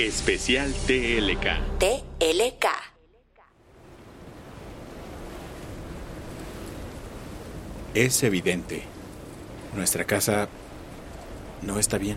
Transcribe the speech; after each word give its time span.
Especial 0.00 0.72
TLK. 0.86 1.78
TLK. 1.78 2.66
Es 7.92 8.22
evidente. 8.22 8.84
Nuestra 9.76 10.04
casa 10.04 10.48
no 11.60 11.78
está 11.78 11.98
bien. 11.98 12.16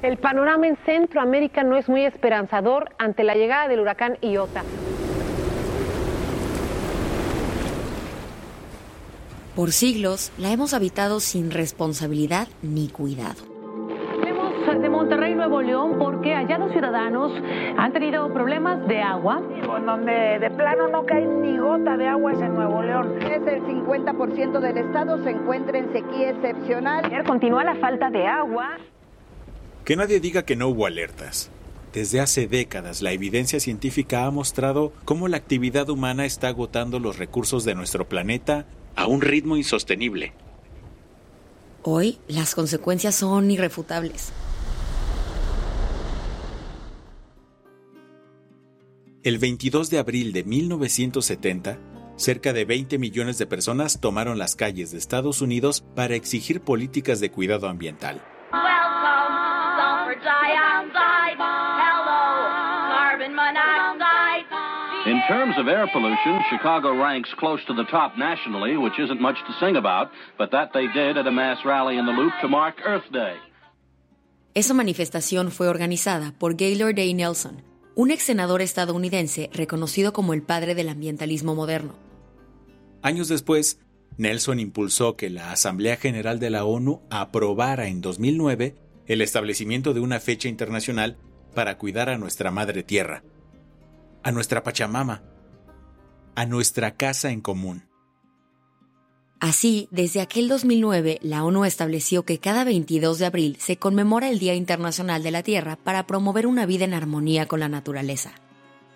El 0.00 0.16
panorama 0.16 0.66
en 0.66 0.78
Centroamérica 0.86 1.62
no 1.62 1.76
es 1.76 1.90
muy 1.90 2.06
esperanzador 2.06 2.88
ante 2.96 3.22
la 3.22 3.34
llegada 3.34 3.68
del 3.68 3.80
huracán 3.80 4.16
Iota. 4.22 4.62
Por 9.54 9.72
siglos 9.72 10.32
la 10.38 10.52
hemos 10.52 10.72
habitado 10.72 11.20
sin 11.20 11.50
responsabilidad 11.50 12.48
ni 12.62 12.88
cuidado. 12.88 13.42
Vemos 14.22 14.82
de 14.82 14.88
Monterrey, 14.88 15.34
Nuevo 15.34 15.60
León, 15.60 15.98
porque 15.98 16.29
allá 16.50 16.64
los 16.64 16.72
ciudadanos 16.72 17.32
han 17.76 17.92
tenido 17.92 18.32
problemas 18.32 18.86
de 18.88 19.00
agua. 19.00 19.40
En 19.76 19.86
donde 19.86 20.38
de 20.40 20.50
plano 20.50 20.88
no 20.88 21.06
cae 21.06 21.24
ni 21.24 21.56
gota 21.58 21.96
de 21.96 22.08
agua 22.08 22.32
es 22.32 22.40
en 22.40 22.54
Nuevo 22.54 22.82
León. 22.82 23.22
Es 23.22 23.46
el 23.46 23.62
50% 23.62 24.60
del 24.60 24.78
estado 24.78 25.22
se 25.22 25.30
encuentra 25.30 25.78
en 25.78 25.92
sequía 25.92 26.30
excepcional. 26.30 27.24
Continúa 27.24 27.62
la 27.62 27.76
falta 27.76 28.10
de 28.10 28.26
agua. 28.26 28.78
Que 29.84 29.96
nadie 29.96 30.18
diga 30.18 30.42
que 30.42 30.56
no 30.56 30.68
hubo 30.68 30.86
alertas. 30.86 31.50
Desde 31.92 32.20
hace 32.20 32.46
décadas 32.46 33.00
la 33.02 33.12
evidencia 33.12 33.60
científica 33.60 34.24
ha 34.24 34.30
mostrado 34.30 34.92
cómo 35.04 35.28
la 35.28 35.36
actividad 35.36 35.88
humana 35.88 36.24
está 36.24 36.48
agotando 36.48 36.98
los 36.98 37.18
recursos 37.18 37.64
de 37.64 37.74
nuestro 37.74 38.08
planeta 38.08 38.66
a 38.96 39.06
un 39.06 39.20
ritmo 39.20 39.56
insostenible. 39.56 40.32
Hoy 41.82 42.18
las 42.28 42.54
consecuencias 42.54 43.14
son 43.14 43.50
irrefutables. 43.50 44.32
El 49.22 49.36
22 49.36 49.90
de 49.90 49.98
abril 49.98 50.32
de 50.32 50.44
1970, 50.44 51.78
cerca 52.16 52.54
de 52.54 52.64
20 52.64 52.98
millones 52.98 53.36
de 53.36 53.46
personas 53.46 54.00
tomaron 54.00 54.38
las 54.38 54.56
calles 54.56 54.92
de 54.92 54.98
Estados 54.98 55.42
Unidos 55.42 55.84
para 55.94 56.14
exigir 56.14 56.62
políticas 56.62 57.20
de 57.20 57.30
cuidado 57.30 57.68
ambiental. 57.68 58.22
In 65.06 65.20
terms 65.28 65.56
of 65.58 65.68
air 65.68 65.86
pollution, 65.92 66.40
Chicago 66.48 66.94
ranks 66.94 67.28
close 67.38 67.62
to 67.66 67.74
the 67.74 67.84
top 67.90 68.16
nationally, 68.16 68.78
which 68.78 68.98
isn't 68.98 69.20
much 69.20 69.36
to 69.46 69.52
sing 69.60 69.76
about, 69.76 70.10
but 70.38 70.50
that 70.50 70.70
they 70.72 70.86
did 70.94 71.18
at 71.18 71.26
a 71.26 71.30
mass 71.30 71.58
rally 71.66 71.98
in 71.98 72.06
the 72.06 72.12
Loop 72.12 72.32
to 72.40 72.48
mark 72.48 72.76
Earth 72.86 73.04
Day. 73.12 73.36
Esa 74.54 74.72
manifestación 74.72 75.50
fue 75.50 75.68
organizada 75.68 76.32
por 76.38 76.56
Gaylord 76.56 76.98
A. 76.98 77.14
Nelson, 77.14 77.62
un 77.94 78.10
ex 78.10 78.22
senador 78.22 78.62
estadounidense 78.62 79.50
reconocido 79.52 80.12
como 80.12 80.34
el 80.34 80.42
padre 80.42 80.74
del 80.74 80.88
ambientalismo 80.88 81.54
moderno. 81.54 81.94
Años 83.02 83.28
después, 83.28 83.80
Nelson 84.16 84.60
impulsó 84.60 85.16
que 85.16 85.30
la 85.30 85.52
Asamblea 85.52 85.96
General 85.96 86.38
de 86.38 86.50
la 86.50 86.64
ONU 86.64 87.02
aprobara 87.10 87.88
en 87.88 88.00
2009 88.00 88.76
el 89.06 89.22
establecimiento 89.22 89.94
de 89.94 90.00
una 90.00 90.20
fecha 90.20 90.48
internacional 90.48 91.16
para 91.54 91.78
cuidar 91.78 92.10
a 92.10 92.18
nuestra 92.18 92.50
madre 92.50 92.82
tierra, 92.82 93.24
a 94.22 94.30
nuestra 94.30 94.62
Pachamama, 94.62 95.22
a 96.34 96.46
nuestra 96.46 96.96
casa 96.96 97.30
en 97.30 97.40
común. 97.40 97.89
Así, 99.40 99.88
desde 99.90 100.20
aquel 100.20 100.48
2009, 100.48 101.18
la 101.22 101.44
ONU 101.44 101.64
estableció 101.64 102.24
que 102.24 102.38
cada 102.38 102.62
22 102.62 103.18
de 103.18 103.26
abril 103.26 103.56
se 103.58 103.78
conmemora 103.78 104.28
el 104.28 104.38
Día 104.38 104.54
Internacional 104.54 105.22
de 105.22 105.30
la 105.30 105.42
Tierra 105.42 105.76
para 105.76 106.06
promover 106.06 106.46
una 106.46 106.66
vida 106.66 106.84
en 106.84 106.92
armonía 106.92 107.46
con 107.46 107.60
la 107.60 107.70
naturaleza. 107.70 108.32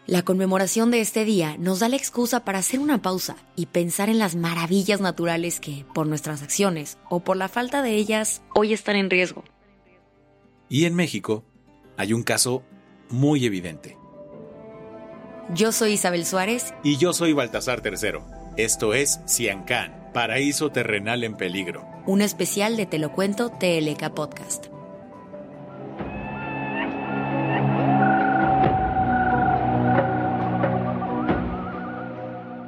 La 0.07 0.21
conmemoración 0.23 0.91
de 0.91 1.01
este 1.01 1.25
día 1.25 1.57
nos 1.59 1.81
da 1.81 1.89
la 1.89 1.97
excusa 1.97 2.45
para 2.45 2.59
hacer 2.59 2.79
una 2.79 3.01
pausa 3.01 3.37
y 3.57 3.67
pensar 3.67 4.11
en 4.11 4.19
las 4.19 4.37
maravillas 4.37 5.01
naturales 5.01 5.61
que, 5.61 5.87
por 5.95 6.07
nuestras 6.07 6.43
acciones 6.43 6.99
o 7.09 7.21
por 7.21 7.39
la 7.39 7.49
falta 7.49 7.81
de 7.81 7.93
ellas, 7.93 8.43
hoy 8.55 8.75
están 8.75 8.97
en 8.97 9.09
riesgo. 9.09 9.45
Y 10.69 10.85
en 10.85 10.95
México 10.95 11.43
hay 11.97 12.13
un 12.13 12.23
caso 12.23 12.63
muy 13.09 13.47
evidente. 13.47 13.97
Yo 15.55 15.73
soy 15.73 15.93
Isabel 15.93 16.27
Suárez. 16.27 16.75
Y 16.83 16.99
yo 16.99 17.15
soy 17.15 17.33
Baltasar 17.33 17.81
Tercero. 17.81 18.27
Esto 18.59 18.93
es 18.93 19.21
Ciancán, 19.27 20.04
Paraíso 20.15 20.71
Terrenal 20.71 21.25
en 21.25 21.35
Peligro. 21.35 21.85
Un 22.07 22.23
especial 22.23 22.77
de 22.77 22.87
Te 22.87 23.01
lo 23.01 23.11
cuento 23.11 23.51
TLK 23.51 24.15
Podcast. 24.15 24.67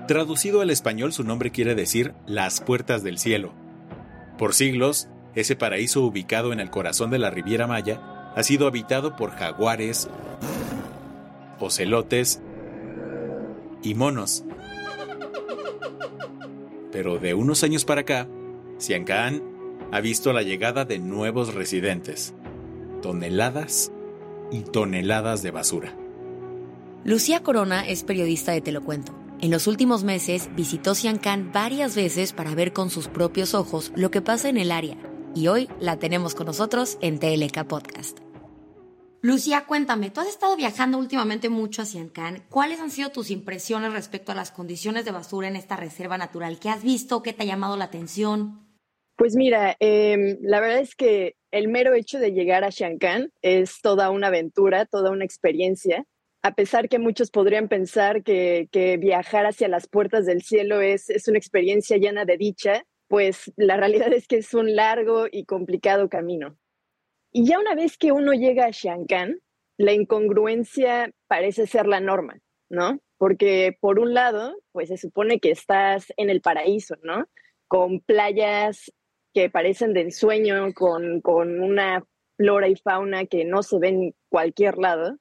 Traducido 0.08 0.60
al 0.60 0.70
español, 0.70 1.12
su 1.12 1.22
nombre 1.22 1.52
quiere 1.52 1.76
decir 1.76 2.14
las 2.26 2.60
puertas 2.60 3.04
del 3.04 3.16
cielo. 3.16 3.52
Por 4.38 4.52
siglos, 4.52 5.06
ese 5.36 5.54
paraíso 5.54 6.02
ubicado 6.02 6.52
en 6.52 6.58
el 6.58 6.70
corazón 6.70 7.12
de 7.12 7.20
la 7.20 7.30
Riviera 7.30 7.68
Maya 7.68 8.32
ha 8.34 8.42
sido 8.42 8.66
habitado 8.66 9.14
por 9.14 9.30
jaguares, 9.30 10.08
ocelotes 11.60 12.42
y 13.84 13.94
monos. 13.94 14.44
Pero 16.96 17.18
de 17.18 17.34
unos 17.34 17.62
años 17.62 17.84
para 17.84 18.00
acá, 18.00 18.26
Ciancán 18.80 19.42
ha 19.92 20.00
visto 20.00 20.32
la 20.32 20.40
llegada 20.40 20.86
de 20.86 20.98
nuevos 20.98 21.52
residentes, 21.52 22.32
toneladas 23.02 23.92
y 24.50 24.62
toneladas 24.62 25.42
de 25.42 25.50
basura. 25.50 25.94
Lucía 27.04 27.42
Corona 27.42 27.86
es 27.86 28.02
periodista 28.02 28.52
de 28.52 28.62
Te 28.62 28.72
lo 28.72 28.82
cuento. 28.82 29.12
En 29.42 29.50
los 29.50 29.66
últimos 29.66 30.04
meses 30.04 30.48
visitó 30.56 30.94
Ciancán 30.94 31.52
varias 31.52 31.94
veces 31.94 32.32
para 32.32 32.54
ver 32.54 32.72
con 32.72 32.88
sus 32.88 33.08
propios 33.08 33.52
ojos 33.52 33.92
lo 33.94 34.10
que 34.10 34.22
pasa 34.22 34.48
en 34.48 34.56
el 34.56 34.72
área 34.72 34.96
y 35.34 35.48
hoy 35.48 35.68
la 35.78 35.98
tenemos 35.98 36.34
con 36.34 36.46
nosotros 36.46 36.96
en 37.02 37.18
TLK 37.18 37.66
Podcast. 37.66 38.25
Lucía, 39.26 39.64
cuéntame, 39.66 40.10
tú 40.10 40.20
has 40.20 40.28
estado 40.28 40.54
viajando 40.54 40.98
últimamente 40.98 41.48
mucho 41.48 41.82
a 41.82 41.84
Ciancán. 41.84 42.44
¿Cuáles 42.48 42.78
han 42.78 42.92
sido 42.92 43.10
tus 43.10 43.32
impresiones 43.32 43.92
respecto 43.92 44.30
a 44.30 44.36
las 44.36 44.52
condiciones 44.52 45.04
de 45.04 45.10
basura 45.10 45.48
en 45.48 45.56
esta 45.56 45.74
reserva 45.74 46.16
natural? 46.16 46.60
¿Qué 46.60 46.68
has 46.68 46.84
visto? 46.84 47.24
¿Qué 47.24 47.32
te 47.32 47.42
ha 47.42 47.46
llamado 47.46 47.76
la 47.76 47.86
atención? 47.86 48.60
Pues 49.16 49.34
mira, 49.34 49.76
eh, 49.80 50.38
la 50.42 50.60
verdad 50.60 50.78
es 50.78 50.94
que 50.94 51.34
el 51.50 51.66
mero 51.66 51.94
hecho 51.94 52.20
de 52.20 52.34
llegar 52.34 52.62
a 52.62 52.70
Ciancán 52.70 53.32
es 53.42 53.80
toda 53.80 54.10
una 54.10 54.28
aventura, 54.28 54.86
toda 54.86 55.10
una 55.10 55.24
experiencia. 55.24 56.04
A 56.42 56.54
pesar 56.54 56.88
que 56.88 57.00
muchos 57.00 57.32
podrían 57.32 57.66
pensar 57.66 58.22
que, 58.22 58.68
que 58.70 58.96
viajar 58.96 59.44
hacia 59.44 59.66
las 59.66 59.88
puertas 59.88 60.24
del 60.26 60.42
cielo 60.42 60.80
es, 60.80 61.10
es 61.10 61.26
una 61.26 61.38
experiencia 61.38 61.96
llena 61.96 62.26
de 62.26 62.36
dicha, 62.36 62.84
pues 63.08 63.52
la 63.56 63.76
realidad 63.76 64.12
es 64.12 64.28
que 64.28 64.36
es 64.36 64.54
un 64.54 64.76
largo 64.76 65.26
y 65.28 65.46
complicado 65.46 66.08
camino. 66.08 66.56
Y 67.36 67.44
ya 67.44 67.58
una 67.58 67.74
vez 67.74 67.98
que 67.98 68.12
uno 68.12 68.32
llega 68.32 68.64
a 68.64 68.70
Shankan, 68.70 69.38
la 69.76 69.92
incongruencia 69.92 71.12
parece 71.28 71.66
ser 71.66 71.86
la 71.86 72.00
norma, 72.00 72.38
¿no? 72.70 72.98
Porque 73.18 73.76
por 73.78 73.98
un 73.98 74.14
lado, 74.14 74.56
pues 74.72 74.88
se 74.88 74.96
supone 74.96 75.38
que 75.38 75.50
estás 75.50 76.14
en 76.16 76.30
el 76.30 76.40
paraíso, 76.40 76.96
¿no? 77.02 77.28
Con 77.68 78.00
playas 78.00 78.90
que 79.34 79.50
parecen 79.50 79.92
de 79.92 80.00
ensueño, 80.00 80.72
con, 80.72 81.20
con 81.20 81.60
una 81.60 82.02
flora 82.38 82.68
y 82.68 82.76
fauna 82.76 83.26
que 83.26 83.44
no 83.44 83.62
se 83.62 83.78
ven 83.80 84.02
en 84.02 84.14
cualquier 84.30 84.78
lado. 84.78 85.18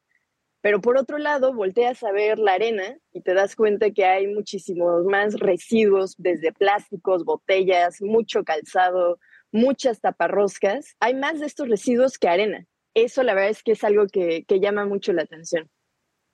Pero 0.61 0.79
por 0.79 0.97
otro 0.97 1.17
lado, 1.17 1.53
volteas 1.53 2.01
a 2.01 2.13
ver 2.13 2.39
la 2.39 2.53
arena 2.53 2.97
y 3.11 3.23
te 3.23 3.33
das 3.33 3.57
cuenta 3.57 3.91
que 3.91 4.05
hay 4.05 4.27
muchísimos 4.27 5.03
más 5.03 5.37
residuos, 5.37 6.15
desde 6.17 6.53
plásticos, 6.53 7.25
botellas, 7.25 8.01
mucho 8.01 8.45
calzado, 8.45 9.19
muchas 9.55 10.01
taparroscas. 10.01 10.95
Hay 10.99 11.15
más 11.15 11.39
de 11.39 11.47
estos 11.47 11.69
residuos 11.69 12.17
que 12.17 12.27
arena. 12.27 12.65
Eso 12.93 13.23
la 13.23 13.33
verdad 13.33 13.51
es 13.51 13.63
que 13.63 13.71
es 13.71 13.83
algo 13.83 14.05
que, 14.07 14.43
que 14.47 14.59
llama 14.59 14.85
mucho 14.85 15.13
la 15.13 15.23
atención. 15.23 15.69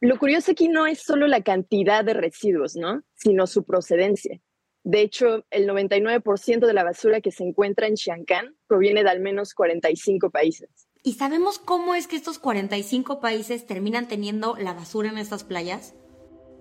Lo 0.02 0.18
curioso 0.18 0.52
aquí 0.52 0.68
no 0.68 0.88
es 0.88 1.04
solo 1.04 1.28
la 1.28 1.42
cantidad 1.42 2.04
de 2.04 2.16
residuos, 2.16 2.76
¿no? 2.76 3.04
Sino 3.14 3.46
su 3.46 3.64
procedencia. 3.64 4.42
De 4.84 5.02
hecho, 5.02 5.46
el 5.52 5.70
99% 5.70 6.66
de 6.66 6.74
la 6.74 6.84
basura 6.84 7.22
que 7.22 7.32
se 7.32 7.44
encuentra 7.44 7.86
en 7.86 7.94
Shankan 7.94 8.56
proviene 8.68 9.04
de 9.04 9.12
al 9.12 9.20
menos 9.20 9.54
45 9.54 10.32
países. 10.32 10.70
¿Y 11.04 11.14
sabemos 11.14 11.60
cómo 11.60 11.94
es 11.94 12.08
que 12.08 12.16
estos 12.16 12.40
45 12.40 13.20
países 13.20 13.68
terminan 13.68 14.08
teniendo 14.08 14.56
la 14.58 14.74
basura 14.74 15.10
en 15.10 15.20
estas 15.20 15.44
playas? 15.44 15.96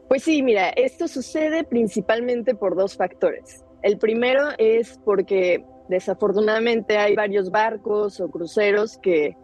Pues 0.08 0.24
sí, 0.24 0.42
mira, 0.42 0.68
esto 0.70 1.08
sucede 1.08 1.64
principalmente 1.64 2.54
por 2.54 2.76
dos 2.76 2.96
factores. 2.96 3.64
El 3.82 3.96
primero 3.96 4.48
es 4.58 4.98
porque 5.04 5.64
desafortunadamente 5.90 6.96
hay 6.96 7.14
varios 7.16 7.50
barcos 7.50 8.20
o 8.20 8.30
cruceros 8.30 8.96
que, 8.98 9.36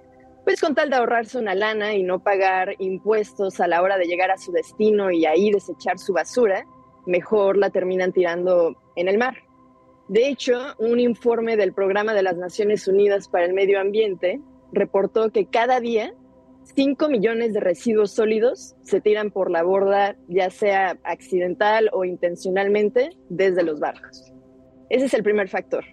pues 0.45 0.61
con 0.61 0.75
tal 0.75 0.91
de 0.91 0.97
ahorrarse 0.97 1.39
una 1.39 1.55
lana 1.55 1.95
y 1.95 2.05
no 2.05 2.21
pagar 2.21 2.75
impuestos 2.79 3.61
a 3.61 3.67
la 3.67 3.83
hora 3.83 3.99
de 3.99 4.07
llegar 4.07 4.31
a 4.31 4.39
su 4.39 4.53
destino 4.53 5.11
y 5.11 5.27
ahí 5.27 5.51
desechar 5.51 5.99
su 5.99 6.13
basura, 6.13 6.65
mejor 7.05 7.57
la 7.57 7.71
terminan 7.71 8.13
tirando 8.13 8.77
en 8.95 9.09
el 9.09 9.19
mar. 9.19 9.35
De 10.09 10.29
hecho, 10.29 10.57
un 10.79 11.01
informe 11.01 11.57
del 11.57 11.73
Programa 11.73 12.15
de 12.15 12.23
las 12.23 12.37
Naciones 12.37 12.87
Unidas 12.87 13.29
para 13.29 13.45
el 13.45 13.53
Medio 13.53 13.81
Ambiente 13.81 14.41
reportó 14.71 15.31
que 15.31 15.47
cada 15.47 15.81
día 15.81 16.15
5 16.75 17.09
millones 17.09 17.55
de 17.55 17.61
residuos 17.61 18.13
sólidos 18.13 18.77
se 18.83 19.01
tiran 19.01 19.33
por 19.33 19.51
la 19.51 19.65
borda, 19.65 20.17
ya 20.29 20.51
sea 20.51 20.97
accidental 21.03 21.91
o 21.93 22.05
intencionalmente, 22.05 23.11
desde 23.29 23.65
los 23.65 23.81
barcos. 23.81 24.33
Ese 24.91 25.07
es 25.07 25.15
el 25.15 25.25
primer 25.25 25.49
factor. 25.49 25.85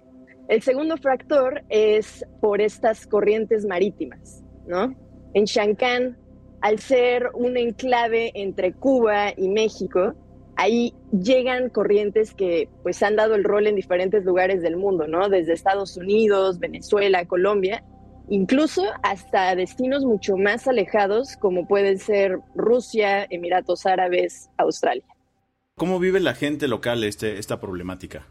El 0.48 0.62
segundo 0.62 0.98
factor 0.98 1.64
es 1.70 2.26
por 2.42 2.62
estas 2.62 3.08
corrientes 3.08 3.66
marítimas, 3.66 4.44
¿no? 4.68 4.94
En 5.34 5.46
Shankan, 5.46 6.18
al 6.62 6.80
ser 6.80 7.30
un 7.34 7.58
enclave 7.58 8.32
entre 8.36 8.74
Cuba 8.74 9.32
y 9.36 9.48
México, 9.48 10.14
ahí 10.56 10.94
llegan 11.12 11.70
corrientes 11.70 12.34
que 12.34 12.70
pues 12.84 13.02
han 13.04 13.16
dado 13.16 13.36
el 13.36 13.44
rol 13.44 13.68
en 13.68 13.76
diferentes 13.76 14.26
lugares 14.26 14.62
del 14.62 14.78
mundo, 14.78 15.08
¿no? 15.08 15.30
Desde 15.30 15.54
Estados 15.54 15.98
Unidos, 15.98 16.60
Venezuela, 16.60 17.26
Colombia, 17.26 17.84
incluso 18.30 18.84
hasta 19.02 19.56
destinos 19.56 20.04
mucho 20.04 20.38
más 20.38 20.68
alejados 20.68 21.38
como 21.38 21.68
pueden 21.68 21.98
ser 22.00 22.40
Rusia, 22.54 23.26
Emiratos 23.30 23.86
Árabes, 23.86 24.50
Australia. 24.58 25.06
¿Cómo 25.76 26.00
vive 26.00 26.20
la 26.20 26.36
gente 26.36 26.68
local 26.68 27.04
este, 27.04 27.40
esta 27.40 27.60
problemática? 27.60 28.28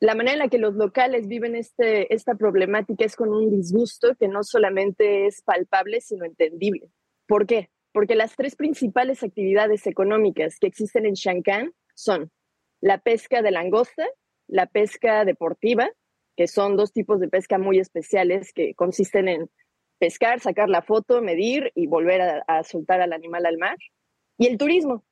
La 0.00 0.14
manera 0.14 0.34
en 0.34 0.38
la 0.40 0.48
que 0.48 0.58
los 0.58 0.74
locales 0.74 1.26
viven 1.26 1.56
este, 1.56 2.12
esta 2.14 2.34
problemática 2.34 3.04
es 3.04 3.16
con 3.16 3.30
un 3.30 3.50
disgusto 3.50 4.14
que 4.18 4.28
no 4.28 4.42
solamente 4.42 5.26
es 5.26 5.42
palpable, 5.42 6.00
sino 6.00 6.24
entendible. 6.24 6.90
¿Por 7.26 7.46
qué? 7.46 7.70
Porque 7.92 8.14
las 8.14 8.36
tres 8.36 8.56
principales 8.56 9.22
actividades 9.22 9.86
económicas 9.86 10.58
que 10.60 10.66
existen 10.66 11.06
en 11.06 11.14
Shankan 11.14 11.72
son 11.94 12.30
la 12.80 12.98
pesca 12.98 13.40
de 13.40 13.50
langosta, 13.50 14.06
la 14.46 14.66
pesca 14.66 15.24
deportiva 15.24 15.90
que 16.36 16.46
son 16.46 16.76
dos 16.76 16.92
tipos 16.92 17.18
de 17.18 17.28
pesca 17.28 17.58
muy 17.58 17.78
especiales 17.78 18.52
que 18.52 18.74
consisten 18.74 19.28
en 19.28 19.50
pescar, 19.98 20.40
sacar 20.40 20.68
la 20.68 20.82
foto, 20.82 21.22
medir 21.22 21.72
y 21.74 21.86
volver 21.86 22.42
a, 22.46 22.62
soltar 22.62 23.00
al 23.00 23.12
animal 23.12 23.46
al 23.46 23.56
mar. 23.56 23.76
Y 24.38 24.46
el 24.46 24.58
turismo. 24.58 25.02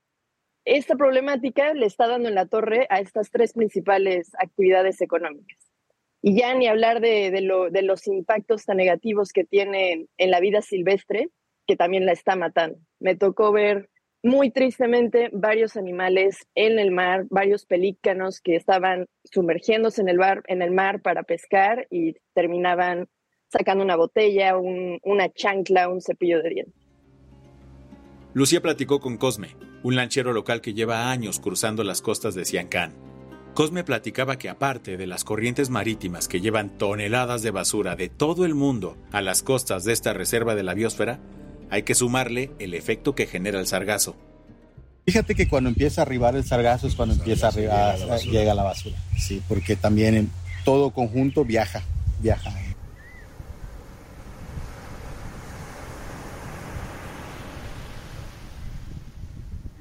Esta 0.64 0.96
problemática 0.96 1.75
le 1.75 1.84
está 1.84 2.06
dando 2.06 2.28
en 2.28 2.34
la 2.34 2.46
torre 2.46 2.87
a 2.88 3.00
estas 3.00 3.31
tres 3.31 3.52
principales 3.52 4.32
actividades 4.38 5.00
económicas. 5.02 5.58
Y 6.22 6.38
ya 6.38 6.55
ni 6.55 6.69
hablar 6.69 7.00
de, 7.00 7.38
los 7.82 8.06
impactos 8.06 8.64
tan 8.64 8.78
negativos 8.78 9.31
que 9.31 9.44
tiene 9.44 10.06
en 10.16 10.31
la 10.31 10.40
vida 10.40 10.62
silvestre, 10.62 11.28
que 11.66 11.76
también 11.76 12.06
la 12.06 12.12
está 12.12 12.34
matando. 12.34 12.78
Me 12.99 13.14
tocó 13.14 13.52
ver 13.52 13.90
muy 14.22 14.50
tristemente 14.50 15.28
varios 15.34 15.76
animales 15.76 16.46
en 16.55 16.78
el 16.78 16.93
mar, 16.93 17.26
varios 17.28 17.67
pelícanos 17.67 18.40
que 18.40 18.56
estaban 18.56 19.05
sumergiéndose 19.25 20.00
en 20.00 20.08
el, 20.08 20.70
mar 20.70 21.02
para 21.02 21.25
pescar 21.25 21.87
y 21.90 22.14
terminaban 22.32 23.06
sacando 23.49 23.84
una 23.84 23.96
botella, 23.96 24.56
una 24.56 25.28
chancla, 25.28 25.90
un 25.90 26.00
cepillo 26.00 26.43
de 26.43 26.49
dientes. 26.49 26.75
Lucía 28.32 28.62
platicó 28.62 28.99
con 28.99 29.19
Cosme, 29.19 29.49
un 29.84 29.96
lanchero 29.96 30.32
local 30.32 30.62
que 30.62 30.75
lleva 30.75 31.10
años 31.10 31.38
cruzando 31.38 31.84
las 31.84 32.00
costas 32.00 32.34
de 32.34 32.46
Siancán. 32.46 32.94
Cosme 33.52 33.84
platicaba 33.84 34.38
que 34.38 34.48
aparte 34.48 34.96
de 34.96 35.06
las 35.06 35.25
corrientes 35.25 35.69
marítimas 35.70 36.26
que 36.26 36.40
llevan 36.40 36.70
toneladas 36.76 37.42
de 37.42 37.52
basura 37.52 37.94
de 37.94 38.08
todo 38.08 38.46
el 38.46 38.54
mundo 38.54 38.96
a 39.12 39.20
las 39.20 39.42
costas 39.42 39.84
de 39.84 39.92
esta 39.92 40.14
reserva 40.14 40.54
de 40.54 40.64
la 40.64 40.75
biosfera, 40.75 41.20
hay 41.70 41.82
que 41.82 41.94
sumarle 41.94 42.50
el 42.58 42.72
efecto 42.75 43.14
que 43.14 43.26
genera 43.26 43.60
el 43.60 43.66
sargazo. 43.66 44.16
Fíjate 45.04 45.34
que 45.34 45.46
cuando 45.48 45.69
empieza 45.69 46.00
a 46.00 46.04
arribar 46.04 46.34
el 46.34 46.44
sargazo 46.44 46.88
es 46.88 46.94
cuando 46.94 47.14
empieza 47.14 47.46
a 47.46 47.50
arribar, 47.50 47.98
llega, 47.98 48.06
la 48.06 48.19
llega 48.19 48.54
la 48.54 48.62
basura. 48.62 48.96
Sí, 49.19 49.42
porque 49.46 49.76
también 49.76 50.16
en 50.16 50.31
todo 50.64 50.90
conjunto 50.90 51.44
viaja, 51.44 51.82
viaja. 52.22 52.63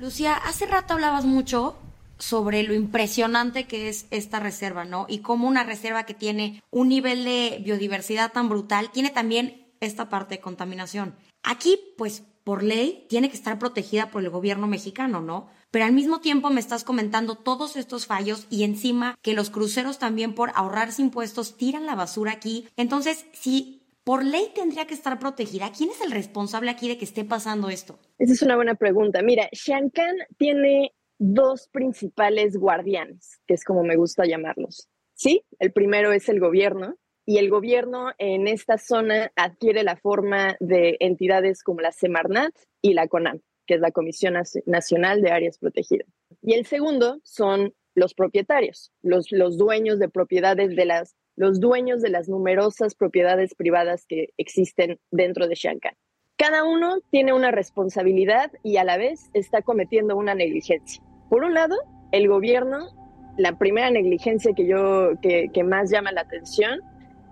Lucía, 0.04 0.34
hace 0.34 0.66
rato 0.66 0.96
hablabas 0.96 1.24
mucho 1.24 1.78
sobre 2.20 2.64
lo 2.64 2.74
impresionante 2.74 3.68
que 3.68 3.88
es 3.88 4.06
esta 4.12 4.42
reserva, 4.42 4.84
¿no? 4.84 5.06
Y 5.08 5.20
cómo 5.20 5.48
una 5.48 5.64
reserva 5.64 6.06
que 6.06 6.14
tiene 6.14 6.62
un 6.72 6.90
nivel 6.90 7.24
de 7.24 7.62
biodiversidad 7.64 8.34
tan 8.34 8.50
brutal 8.50 8.92
tiene 8.92 9.12
también 9.12 9.66
esta 9.80 10.10
parte 10.10 10.36
de 10.36 10.42
contaminación. 10.42 11.16
Aquí, 11.42 11.80
pues 11.98 12.22
por 12.44 12.64
ley, 12.64 13.06
tiene 13.08 13.30
que 13.30 13.38
estar 13.38 13.58
protegida 13.58 14.12
por 14.12 14.22
el 14.22 14.30
gobierno 14.30 14.68
mexicano, 14.68 15.22
¿no? 15.22 15.48
Pero 15.72 15.86
al 15.86 15.94
mismo 15.94 16.20
tiempo 16.20 16.50
me 16.50 16.60
estás 16.60 16.84
comentando 16.84 17.36
todos 17.36 17.78
estos 17.78 18.06
fallos 18.06 18.46
y 18.50 18.66
encima 18.66 19.16
que 19.22 19.34
los 19.34 19.50
cruceros 19.52 20.00
también 20.00 20.36
por 20.36 20.52
ahorrarse 20.56 21.02
impuestos 21.02 21.56
tiran 21.56 21.86
la 21.86 21.96
basura 21.96 22.34
aquí. 22.34 22.68
Entonces, 22.76 23.26
si 23.32 23.83
por 24.04 24.24
ley 24.24 24.52
tendría 24.54 24.86
que 24.86 24.94
estar 24.94 25.18
protegida, 25.20 25.72
¿quién 25.76 25.90
es 25.90 26.02
el 26.02 26.12
responsable 26.12 26.70
aquí 26.70 26.90
de 26.90 26.98
que 26.98 27.06
esté 27.06 27.24
pasando 27.24 27.70
esto? 27.70 28.00
Esa 28.18 28.34
es 28.34 28.42
una 28.42 28.56
buena 28.56 28.76
pregunta. 28.76 29.22
Mira, 29.22 29.50
Shankan 29.52 30.16
tiene 30.38 30.94
dos 31.18 31.70
principales 31.70 32.58
guardianes, 32.58 33.40
que 33.48 33.54
es 33.54 33.64
como 33.64 33.84
me 33.84 33.96
gusta 33.96 34.26
llamarlos. 34.26 34.90
Sí, 35.14 35.46
el 35.60 35.72
primero 35.72 36.12
es 36.12 36.28
el 36.28 36.40
gobierno, 36.40 36.98
y 37.26 37.38
el 37.38 37.50
gobierno 37.50 38.12
en 38.18 38.48
esta 38.48 38.78
zona 38.78 39.32
adquiere 39.36 39.84
la 39.84 39.96
forma 39.96 40.58
de 40.60 40.98
entidades 41.00 41.64
como 41.64 41.80
la 41.80 41.92
Semarnat 41.92 42.54
y 42.82 42.94
la 42.94 43.08
CONAM, 43.08 43.40
que 43.66 43.76
es 43.76 43.80
la 43.80 43.92
Comisión 43.92 44.36
Nacional 44.66 45.22
de 45.22 45.32
Áreas 45.32 45.58
Protegidas. 45.58 46.08
Y 46.42 46.54
el 46.54 46.66
segundo 46.66 47.22
son 47.24 47.74
los 47.96 48.14
propietarios, 48.14 48.92
los, 49.02 49.32
los 49.32 49.58
dueños 49.58 50.00
de 50.00 50.10
propiedades 50.10 50.76
de 50.76 50.86
las, 50.86 51.16
los 51.36 51.60
dueños 51.60 52.02
de 52.02 52.10
las 52.10 52.30
numerosas 52.30 52.96
propiedades 52.96 53.56
privadas 53.56 54.06
que 54.08 54.30
existen 54.38 55.00
dentro 55.12 55.48
de 55.48 55.56
Shankan. 55.56 55.94
Cada 56.38 56.64
uno 56.64 57.00
tiene 57.12 57.34
una 57.34 57.52
responsabilidad 57.52 58.52
y 58.64 58.78
a 58.78 58.84
la 58.84 58.98
vez 58.98 59.30
está 59.34 59.62
cometiendo 59.62 60.16
una 60.16 60.36
negligencia. 60.36 61.02
Por 61.30 61.44
un 61.44 61.54
lado, 61.54 61.76
el 62.12 62.28
gobierno, 62.28 62.90
la 63.38 63.58
primera 63.58 63.90
negligencia 63.90 64.54
que 64.56 64.68
yo 64.68 65.12
que 65.22 65.64
más 65.64 65.90
llama 65.90 66.12
la 66.12 66.22
atención 66.22 66.82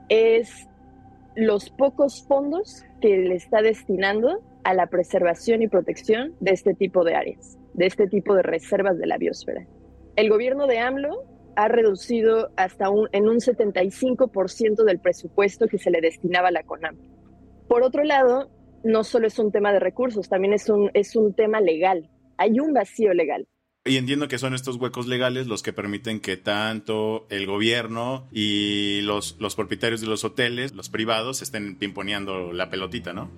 es 0.10 0.68
los 1.36 1.70
pocos 1.70 2.26
fondos 2.28 2.84
que 3.00 3.18
le 3.18 3.36
está 3.36 3.62
destinando 3.62 4.42
a 4.64 4.74
la 4.74 4.88
preservación 4.88 5.62
y 5.62 5.68
protección 5.68 6.36
de 6.40 6.52
este 6.52 6.74
tipo 6.74 7.04
de 7.04 7.16
áreas, 7.16 7.58
de 7.74 7.86
este 7.86 8.08
tipo 8.08 8.36
de 8.36 8.44
reservas 8.44 8.98
de 8.98 9.08
la 9.08 9.18
biosfera. 9.18 9.66
El 10.16 10.30
gobierno 10.30 10.68
de 10.68 10.80
AMLO 10.80 11.24
ha 11.56 11.68
reducido 11.68 12.52
hasta 12.58 12.90
un, 12.90 13.08
en 13.12 13.28
un 13.28 13.38
75% 13.38 14.84
del 14.84 15.00
presupuesto 15.00 15.68
que 15.68 15.78
se 15.78 15.92
le 15.92 16.02
destinaba 16.02 16.50
a 16.50 16.52
la 16.52 16.64
CONAM. 16.64 16.98
Por 17.68 17.84
otro 17.84 18.04
lado, 18.04 18.50
no 18.84 19.04
solo 19.04 19.28
es 19.28 19.40
un 19.40 19.52
tema 19.52 19.72
de 19.72 19.80
recursos, 19.80 20.30
también 20.30 20.54
es 20.54 20.70
un, 20.70 20.92
es 20.94 21.16
un 21.16 21.34
tema 21.34 21.62
legal. 21.62 22.10
Hay 22.38 22.60
un 22.60 22.74
vacío 22.74 23.14
legal. 23.14 23.48
Y 23.84 23.98
entiendo 23.98 24.28
que 24.28 24.38
son 24.38 24.54
estos 24.54 24.76
huecos 24.76 25.08
legales 25.08 25.48
los 25.48 25.64
que 25.64 25.74
permiten 25.74 26.20
que 26.20 26.38
tanto 26.38 27.26
el 27.30 27.48
gobierno 27.48 28.28
y 28.32 29.02
los, 29.02 29.38
los 29.40 29.56
propietarios 29.56 30.02
de 30.02 30.08
los 30.08 30.24
hoteles, 30.24 30.76
los 30.76 30.90
privados, 30.90 31.42
estén 31.42 31.78
pimponeando 31.78 32.54
la 32.54 32.70
pelotita, 32.70 33.12
¿no? 33.12 33.32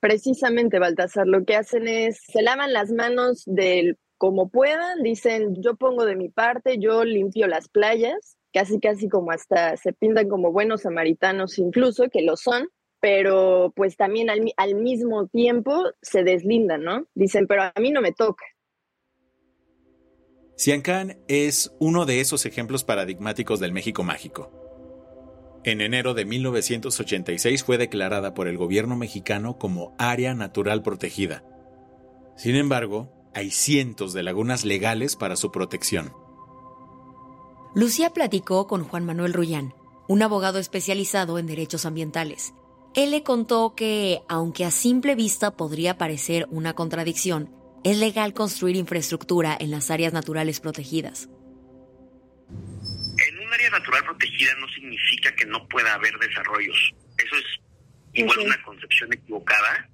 Precisamente, 0.00 0.78
Baltasar, 0.78 1.26
lo 1.26 1.44
que 1.44 1.56
hacen 1.56 1.88
es, 1.88 2.20
se 2.30 2.42
lavan 2.42 2.74
las 2.74 2.92
manos 2.92 3.44
del 3.46 3.96
como 4.18 4.48
puedan, 4.48 5.02
dicen, 5.02 5.54
yo 5.62 5.76
pongo 5.76 6.04
de 6.04 6.16
mi 6.16 6.28
parte, 6.28 6.78
yo 6.78 7.04
limpio 7.04 7.46
las 7.46 7.68
playas, 7.68 8.36
casi 8.52 8.80
casi 8.80 9.08
como 9.08 9.30
hasta 9.30 9.76
se 9.76 9.92
pintan 9.92 10.28
como 10.28 10.52
buenos 10.52 10.82
samaritanos 10.82 11.58
incluso, 11.58 12.08
que 12.10 12.22
lo 12.22 12.36
son, 12.36 12.68
pero 13.00 13.72
pues 13.76 13.96
también 13.96 14.30
al, 14.30 14.52
al 14.56 14.74
mismo 14.74 15.26
tiempo 15.28 15.84
se 16.00 16.24
deslindan, 16.24 16.82
¿no? 16.82 17.06
Dicen, 17.14 17.46
pero 17.46 17.62
a 17.62 17.72
mí 17.78 17.90
no 17.90 18.00
me 18.00 18.12
toca. 18.12 18.44
Siancán 20.56 21.18
es 21.28 21.76
uno 21.78 22.06
de 22.06 22.20
esos 22.20 22.46
ejemplos 22.46 22.82
paradigmáticos 22.82 23.60
del 23.60 23.72
México 23.72 24.02
mágico. 24.02 24.50
En 25.64 25.80
enero 25.80 26.14
de 26.14 26.24
1986 26.24 27.64
fue 27.64 27.76
declarada 27.76 28.32
por 28.32 28.48
el 28.48 28.56
gobierno 28.56 28.96
mexicano 28.96 29.58
como 29.58 29.94
área 29.98 30.32
natural 30.32 30.82
protegida. 30.82 31.44
Sin 32.36 32.54
embargo, 32.54 33.15
hay 33.36 33.50
cientos 33.50 34.14
de 34.14 34.22
lagunas 34.22 34.64
legales 34.64 35.14
para 35.14 35.36
su 35.36 35.52
protección. 35.52 36.14
Lucía 37.74 38.08
platicó 38.14 38.66
con 38.66 38.82
Juan 38.82 39.04
Manuel 39.04 39.34
Rullán, 39.34 39.74
un 40.08 40.22
abogado 40.22 40.58
especializado 40.58 41.38
en 41.38 41.46
derechos 41.46 41.84
ambientales. 41.84 42.54
Él 42.94 43.10
le 43.10 43.22
contó 43.22 43.74
que, 43.76 44.22
aunque 44.26 44.64
a 44.64 44.70
simple 44.70 45.14
vista 45.14 45.54
podría 45.54 45.98
parecer 45.98 46.46
una 46.50 46.72
contradicción, 46.72 47.54
es 47.84 47.98
legal 47.98 48.32
construir 48.32 48.74
infraestructura 48.74 49.54
en 49.60 49.70
las 49.70 49.90
áreas 49.90 50.14
naturales 50.14 50.60
protegidas. 50.60 51.28
En 52.48 53.38
un 53.38 53.52
área 53.52 53.68
natural 53.68 54.02
protegida 54.04 54.54
no 54.58 54.66
significa 54.68 55.34
que 55.36 55.44
no 55.44 55.68
pueda 55.68 55.92
haber 55.92 56.18
desarrollos. 56.18 56.94
Eso 57.18 57.36
es 57.36 57.44
igual 58.14 58.38
una 58.38 58.62
concepción 58.62 59.12
equivocada 59.12 59.90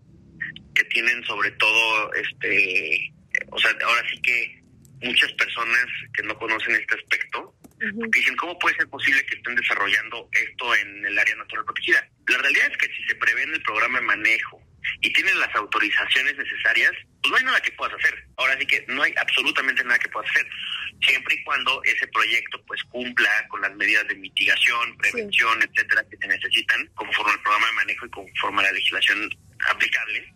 que 0.76 0.84
tienen 0.84 1.25
sobre 1.25 1.50
todo, 1.50 2.12
este, 2.14 3.12
o 3.52 3.59
sea, 3.59 3.71
ahora 3.85 4.02
sí 4.11 4.21
que 4.23 4.62
muchas 5.02 5.32
personas 5.35 5.87
que 6.14 6.23
no 6.23 6.37
conocen 6.38 6.75
este 6.75 6.94
aspecto 6.94 7.54
dicen, 8.09 8.37
¿cómo 8.37 8.59
puede 8.59 8.76
ser 8.76 8.88
posible 8.88 9.25
que 9.26 9.35
estén 9.35 9.54
desarrollando 9.56 10.28
esto 10.32 10.75
en 10.76 11.04
el 11.04 11.18
área 11.18 11.35
natural 11.37 11.64
protegida? 11.64 12.09
La 12.28 12.38
realidad 12.38 12.68
es 12.71 12.78
que 12.78 12.94
si 12.94 13.02
se 13.04 13.14
prevé 13.16 13.42
en 13.42 13.54
el 13.54 13.62
programa 13.62 13.99
de 13.99 14.06
manejo 14.06 14.62
y 15.00 15.12
tienen 15.12 15.38
las 15.38 15.54
autorizaciones 15.54 16.37
necesarias, 16.37 16.92
pues 17.21 17.30
no 17.30 17.37
hay 17.37 17.44
nada 17.44 17.61
que 17.61 17.73
puedas 17.73 17.94
hacer. 17.94 18.25
Ahora 18.37 18.56
sí 18.59 18.66
que 18.66 18.85
no 18.88 19.02
hay 19.02 19.12
absolutamente 19.16 19.85
nada 19.85 19.99
que 19.99 20.09
puedas 20.09 20.30
hacer, 20.30 20.47
siempre 21.02 21.35
y 21.35 21.44
cuando 21.44 21.82
ese 21.85 22.06
proyecto 22.09 22.62
pues 22.66 22.82
cumpla 22.85 23.47
con 23.49 23.61
las 23.61 23.75
medidas 23.75 24.06
de 24.09 24.14
mitigación, 24.14 24.97
prevención, 24.97 25.61
etcétera, 25.62 26.04
que 26.09 26.16
se 26.16 26.28
necesitan 26.28 26.87
conforme 26.94 27.32
al 27.32 27.42
programa 27.42 27.66
de 27.66 27.73
manejo 27.73 28.06
y 28.06 28.11
conforme 28.11 28.61
a 28.61 28.64
la 28.64 28.73
legislación 28.73 29.28
aplicable 29.68 30.32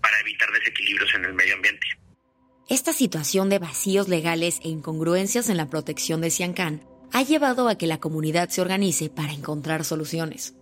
para 0.00 0.20
evitar 0.20 0.50
desequilibrios 0.52 1.12
en 1.14 1.24
el 1.24 1.34
medio 1.34 1.54
ambiente. 1.54 1.86
Esta 2.68 2.92
situación 2.92 3.48
de 3.48 3.60
vacíos 3.60 4.08
legales 4.08 4.58
e 4.60 4.68
incongruencias 4.68 5.48
en 5.50 5.56
la 5.56 5.70
protección 5.70 6.20
de 6.20 6.30
Siancán 6.30 6.80
ha 7.12 7.22
llevado 7.22 7.68
a 7.68 7.78
que 7.78 7.86
la 7.86 8.00
comunidad 8.00 8.48
se 8.48 8.60
organice 8.60 9.08
para 9.08 9.32
encontrar 9.32 9.84
soluciones. 9.84 10.56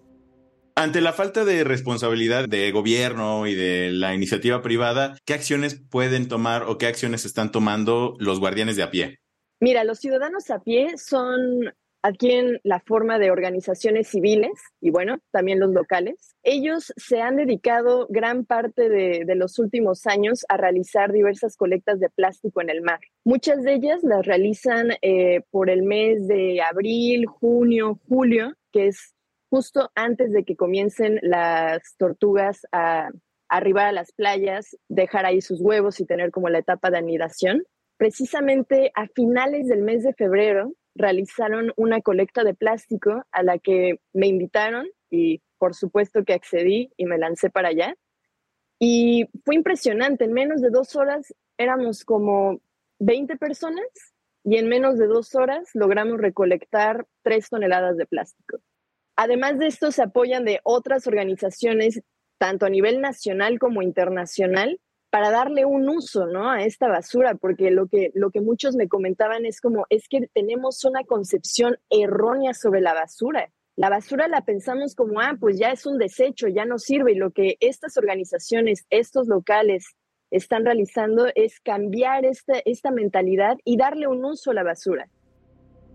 Ante 0.75 1.01
la 1.01 1.15
falta 1.15 1.47
de 1.47 1.65
responsabilidad 1.65 2.47
de 2.47 2.71
gobierno 2.73 3.47
y 3.47 3.55
de 3.55 3.91
la 3.91 4.15
iniciativa 4.15 4.61
privada, 4.61 5.17
¿qué 5.25 5.33
acciones 5.33 5.81
pueden 5.89 6.29
tomar 6.29 6.65
o 6.65 6.77
qué 6.77 6.89
acciones 6.89 7.25
están 7.25 7.51
tomando 7.51 8.17
los 8.19 8.39
guardianes 8.39 8.77
de 8.77 8.83
a 8.83 8.91
pie? 8.91 9.21
Mira, 9.61 9.83
los 9.83 9.99
ciudadanos 9.99 10.51
a 10.51 10.59
pie 10.59 10.99
son 10.99 11.73
adquieren 12.05 12.61
la 12.65 12.81
forma 12.81 13.19
de 13.19 13.31
organizaciones 13.31 14.09
civiles 14.09 14.53
y 14.79 14.91
bueno, 14.91 15.21
también 15.33 15.59
los 15.59 15.73
locales. 15.73 16.37
Ellos 16.43 16.93
se 16.99 17.23
han 17.23 17.37
dedicado 17.37 18.07
gran 18.11 18.45
parte 18.45 18.91
de, 18.91 19.35
los 19.35 19.59
últimos 19.59 20.07
años 20.07 20.45
a 20.51 20.59
realizar 20.59 21.13
diversas 21.13 21.57
colectas 21.57 21.99
de 22.01 22.11
plástico 22.11 22.61
en 22.61 22.69
el 22.69 22.83
mar. 22.83 23.01
Muchas 23.25 23.63
de 23.63 23.73
ellas 23.73 24.03
las 24.03 24.27
realizan 24.27 24.91
eh, 25.01 25.41
por 25.51 25.71
el 25.71 25.83
mes 25.83 26.29
de 26.29 26.61
abril, 26.61 27.25
junio, 27.25 27.99
julio, 28.07 28.53
que 28.71 28.89
es 28.89 29.15
justo 29.49 29.91
antes 29.95 30.31
de 30.31 30.45
que 30.45 30.57
comiencen 30.57 31.19
las 31.23 31.97
tortugas 31.97 32.67
a 32.71 33.09
arribar 33.49 33.87
a 33.87 33.93
las 33.93 34.13
playas, 34.13 34.77
dejar 34.91 35.25
ahí 35.25 35.41
sus 35.41 35.59
huevos 35.63 36.01
y 36.01 36.05
tener 36.05 36.31
como 36.33 36.51
la 36.51 36.59
etapa 36.59 36.91
de 36.91 36.99
anidación. 36.99 37.65
Precisamente 37.97 38.93
a 38.95 39.07
finales 39.09 39.69
del 39.69 39.81
mes 39.81 40.03
de 40.03 40.13
febrero 40.13 40.75
realizaron 40.95 41.73
una 41.77 42.01
colecta 42.01 42.45
de 42.45 42.55
plástico 42.55 43.25
a 43.33 43.43
la 43.43 43.59
que 43.59 44.01
me 44.13 44.27
invitaron 44.27 44.87
y 45.11 45.43
por 45.59 45.75
supuesto 45.75 46.25
que 46.25 46.35
accedí 46.35 46.93
y 46.97 47.07
me 47.07 47.19
lancé 47.19 47.51
para 47.51 47.69
allá. 47.69 47.97
Y 48.79 49.27
fue 49.45 49.55
impresionante, 49.55 50.25
en 50.25 50.33
menos 50.33 50.61
de 50.61 50.71
dos 50.71 50.95
horas 50.97 51.35
éramos 51.57 52.05
como 52.05 52.61
20 52.99 53.37
personas 53.37 53.87
y 54.45 54.57
en 54.57 54.69
menos 54.69 54.99
de 54.99 55.07
dos 55.07 55.35
horas 55.35 55.71
logramos 55.75 56.21
recolectar 56.21 57.07
tres 57.23 57.49
toneladas 57.49 57.97
de 57.97 58.07
plástico. 58.07 58.59
Además 59.17 59.59
de 59.59 59.69
esto, 59.69 59.93
se 59.93 60.03
apoyan 60.03 60.45
de 60.45 60.61
otras 60.65 61.07
organizaciones, 61.07 62.03
tanto 62.39 62.67
a 62.67 62.71
nivel 62.71 63.01
nacional 63.01 63.59
como 63.59 63.81
internacional, 63.81 64.81
para 65.15 65.31
darle 65.31 65.65
un 65.65 65.89
uso, 65.89 66.27
¿no? 66.27 66.51
A 66.51 66.65
esta 66.65 66.89
basura, 66.89 67.37
porque 67.37 67.71
lo 67.71 67.87
que, 67.87 68.11
lo 68.15 68.33
que 68.33 68.41
muchos 68.41 68.75
me 68.75 68.89
comentaban 68.89 69.47
es 69.47 69.61
como, 69.61 69.87
es 69.89 70.09
que 70.09 70.29
tenemos 70.35 70.85
una 70.85 71.05
concepción 71.05 71.77
errónea 71.89 72.53
sobre 72.53 72.81
la 72.81 72.95
basura. 72.95 73.49
La 73.77 73.91
basura 73.91 74.27
la 74.27 74.41
pensamos 74.41 74.97
como, 74.97 75.21
ah, 75.21 75.37
pues 75.39 75.57
ya 75.57 75.71
es 75.71 75.87
un 75.87 75.99
desecho, 75.99 76.49
ya 76.49 76.65
no 76.65 76.81
sirve. 76.81 77.13
Y 77.13 77.15
lo 77.15 77.31
que 77.31 77.57
estas 77.61 77.97
organizaciones, 77.97 78.87
estos 78.91 79.29
locales 79.29 79.85
están 80.33 80.65
realizando 80.65 81.29
es 81.37 81.61
cambiar 81.61 82.25
esta, 82.25 82.55
esta 82.65 82.91
mentalidad 82.91 83.57
y 83.65 83.77
darle 83.77 84.09
un 84.09 84.25
uso 84.25 84.51
a 84.51 84.55
la 84.55 84.65
basura. 84.65 85.09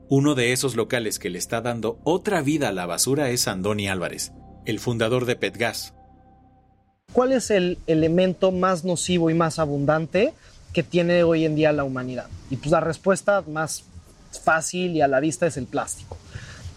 Uno 0.08 0.34
de 0.34 0.54
esos 0.54 0.78
locales 0.78 1.20
que 1.20 1.30
le 1.30 1.40
está 1.40 1.60
dando 1.60 2.00
otra 2.06 2.42
vida 2.42 2.70
a 2.70 2.72
la 2.72 2.86
basura 2.86 3.32
es 3.32 3.50
Andoni 3.50 3.90
Álvarez, 3.90 4.32
el 4.66 4.80
fundador 4.80 5.26
de 5.26 5.36
Petgas, 5.36 5.94
¿Cuál 7.14 7.32
es 7.32 7.50
el 7.50 7.78
elemento 7.88 8.52
más 8.52 8.84
nocivo 8.84 9.30
y 9.30 9.34
más 9.34 9.60
abundante 9.60 10.34
que 10.74 10.84
tiene 10.84 11.24
hoy 11.24 11.46
en 11.46 11.56
día 11.56 11.72
la 11.72 11.84
humanidad? 11.84 12.28
Y 12.50 12.58
pues 12.58 12.72
la 12.72 12.80
respuesta 12.80 13.44
más 13.48 13.84
fácil 14.44 14.96
y 14.96 15.02
a 15.02 15.08
la 15.08 15.20
vista 15.20 15.48
es 15.48 15.58
el 15.58 15.66
plástico. 15.66 16.18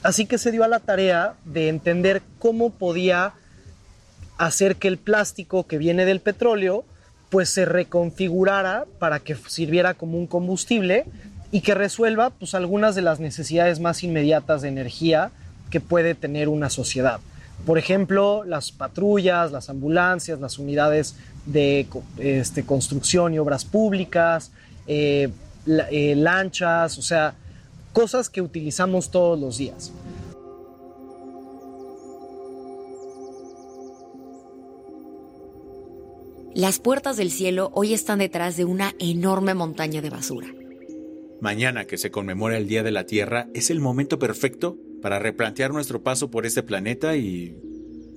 Así 0.03 0.27
que 0.27 0.39
se 0.39 0.51
dio 0.51 0.65
a 0.65 0.69
la 0.69 0.81
tarea 0.81 1.35
de 1.45 1.69
entender 1.69 2.23
cómo 2.39 2.71
podía 2.71 3.35
hacer 4.39 4.77
que 4.77 4.89
el 4.89 4.99
plástico 4.99 5.67
que 5.67 5.79
viene 5.79 6.05
del 6.05 6.21
petróleo 6.21 6.85
pues 7.31 7.49
se 7.49 7.65
reconfigurara 7.65 8.85
para 8.99 9.21
que 9.21 9.35
sirviera 9.35 9.95
como 9.95 10.19
un 10.19 10.27
combustible 10.27 11.05
y 11.51 11.61
que 11.61 11.75
resuelva 11.75 12.31
pues 12.31 12.55
algunas 12.55 12.95
de 12.95 13.03
las 13.03 13.21
necesidades 13.21 13.81
más 13.81 14.03
inmediatas 14.03 14.63
de 14.63 14.69
energía 14.69 15.31
que 15.71 15.81
puede 15.81 16.15
tener 16.15 16.49
una 16.49 16.69
sociedad. 16.69 17.21
Por 17.67 17.79
ejemplo, 17.79 18.43
las 18.45 18.73
patrullas, 18.73 19.53
las 19.53 19.71
ambulancias, 19.71 20.41
las 20.41 20.59
unidades 20.59 21.17
de 21.47 21.87
este, 22.19 22.65
construcción 22.65 23.35
y 23.35 23.39
obras 23.39 23.65
públicas, 23.65 24.51
eh, 24.87 25.31
eh, 25.67 26.15
lanchas, 26.17 26.99
o 26.99 27.03
sea, 27.03 27.35
cosas 27.93 28.29
que 28.29 28.43
utilizamos 28.43 29.11
todos 29.11 29.39
los 29.39 29.59
días. 29.59 29.93
Las 36.55 36.81
puertas 36.81 37.17
del 37.17 37.31
cielo 37.31 37.71
hoy 37.75 37.95
están 37.95 38.19
detrás 38.19 38.57
de 38.57 38.65
una 38.65 38.93
enorme 38.99 39.55
montaña 39.55 40.03
de 40.03 40.11
basura. 40.11 40.49
Mañana 41.41 41.87
que 41.87 41.97
se 41.97 42.11
conmemora 42.11 42.59
el 42.59 42.69
Día 42.69 42.83
de 42.83 42.91
la 42.91 43.07
Tierra 43.07 43.49
es 43.55 43.71
el 43.71 43.81
momento 43.81 44.19
perfecto 44.19 44.77
para 45.03 45.19
replantear 45.19 45.73
nuestro 45.73 46.03
paso 46.03 46.31
por 46.31 46.47
este 46.47 46.63
planeta 46.63 47.17
y... 47.17 47.59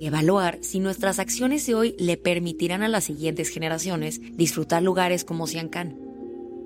Evaluar 0.00 0.58
si 0.62 0.78
nuestras 0.78 1.18
acciones 1.18 1.66
de 1.66 1.74
hoy 1.74 1.96
le 1.98 2.16
permitirán 2.16 2.82
a 2.82 2.88
las 2.88 3.04
siguientes 3.04 3.48
generaciones 3.48 4.20
disfrutar 4.36 4.82
lugares 4.82 5.24
como 5.24 5.46
Siancán. 5.46 5.98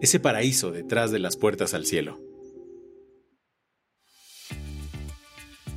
Ese 0.01 0.21
paraíso 0.21 0.71
detrás 0.71 1.11
de 1.11 1.19
las 1.19 1.37
puertas 1.37 1.75
al 1.75 1.87
cielo. 1.87 2.19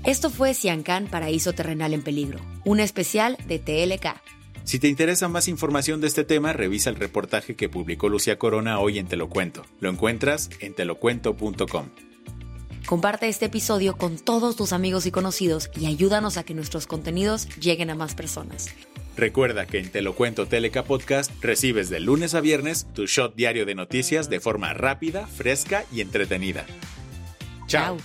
Esto 0.06 0.30
fue 0.30 0.54
Siancán 0.54 1.08
Paraíso 1.08 1.54
Terrenal 1.54 1.94
en 1.94 2.02
Peligro, 2.02 2.40
un 2.66 2.80
especial 2.82 3.38
de 3.48 3.60
TLK. 3.60 4.22
Si 4.66 4.80
te 4.80 4.88
interesa 4.88 5.28
más 5.28 5.48
información 5.48 6.02
de 6.02 6.08
este 6.08 6.24
tema, 6.24 6.54
revisa 6.54 6.90
el 6.90 6.96
reportaje 6.96 7.56
que 7.56 7.70
publicó 7.70 8.10
Lucía 8.10 8.38
Corona 8.38 8.80
hoy 8.80 9.00
en 9.00 9.08
Te 9.08 9.16
lo 9.16 9.30
cuento. 9.30 9.66
Lo 9.80 9.90
encuentras 9.90 10.50
en 10.60 10.74
telocuento.com. 10.74 11.90
Comparte 12.86 13.28
este 13.28 13.46
episodio 13.46 13.96
con 13.96 14.18
todos 14.18 14.56
tus 14.56 14.74
amigos 14.74 15.06
y 15.06 15.12
conocidos 15.12 15.70
y 15.80 15.86
ayúdanos 15.86 16.38
a 16.38 16.44
que 16.44 16.54
nuestros 16.54 16.86
contenidos 16.86 17.48
lleguen 17.58 17.90
a 17.90 17.96
más 17.96 18.14
personas. 18.14 18.68
Recuerda 19.16 19.66
que 19.68 19.80
en 19.80 19.90
Te 19.90 20.02
lo 20.02 20.16
cuento 20.16 20.48
Teleca 20.48 20.84
Podcast 20.84 21.32
recibes 21.42 21.90
de 21.90 22.00
lunes 22.00 22.34
a 22.34 22.42
viernes 22.42 22.88
tu 22.94 23.06
shot 23.06 23.36
diario 23.36 23.66
de 23.66 23.76
noticias 23.76 24.30
de 24.30 24.40
forma 24.40 24.74
rápida, 24.74 25.28
fresca 25.28 25.86
y 25.92 26.02
entretenida. 26.02 26.66
Chao. 27.68 27.98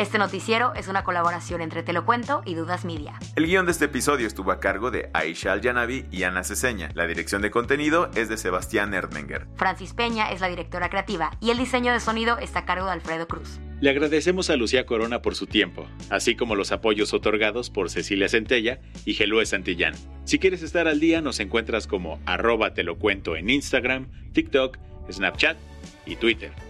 Este 0.00 0.16
noticiero 0.16 0.72
es 0.76 0.88
una 0.88 1.04
colaboración 1.04 1.60
entre 1.60 1.82
Te 1.82 1.92
lo 1.92 2.06
cuento 2.06 2.40
y 2.46 2.54
Dudas 2.54 2.86
Media. 2.86 3.18
El 3.36 3.44
guion 3.44 3.66
de 3.66 3.72
este 3.72 3.84
episodio 3.84 4.26
estuvo 4.26 4.50
a 4.50 4.58
cargo 4.58 4.90
de 4.90 5.10
Aisha 5.12 5.52
Al-Yanabi 5.52 6.06
y 6.10 6.22
Ana 6.22 6.42
Ceseña. 6.42 6.88
La 6.94 7.06
dirección 7.06 7.42
de 7.42 7.50
contenido 7.50 8.10
es 8.14 8.30
de 8.30 8.38
Sebastián 8.38 8.94
Erdmenger. 8.94 9.46
Francis 9.56 9.92
Peña 9.92 10.32
es 10.32 10.40
la 10.40 10.48
directora 10.48 10.88
creativa 10.88 11.32
y 11.38 11.50
el 11.50 11.58
diseño 11.58 11.92
de 11.92 12.00
sonido 12.00 12.38
está 12.38 12.60
a 12.60 12.64
cargo 12.64 12.86
de 12.86 12.92
Alfredo 12.92 13.28
Cruz. 13.28 13.60
Le 13.82 13.90
agradecemos 13.90 14.48
a 14.48 14.56
Lucía 14.56 14.86
Corona 14.86 15.20
por 15.20 15.34
su 15.34 15.46
tiempo, 15.46 15.86
así 16.08 16.34
como 16.34 16.54
los 16.54 16.72
apoyos 16.72 17.12
otorgados 17.12 17.68
por 17.68 17.90
Cecilia 17.90 18.30
Centella 18.30 18.80
y 19.04 19.12
Gelúe 19.12 19.44
Santillán. 19.44 19.92
Si 20.24 20.38
quieres 20.38 20.62
estar 20.62 20.88
al 20.88 20.98
día, 20.98 21.20
nos 21.20 21.40
encuentras 21.40 21.86
como 21.86 22.20
arroba 22.24 22.72
te 22.72 22.84
lo 22.84 22.98
cuento 22.98 23.36
en 23.36 23.50
Instagram, 23.50 24.08
TikTok, 24.32 24.78
Snapchat 25.10 25.58
y 26.06 26.16
Twitter. 26.16 26.69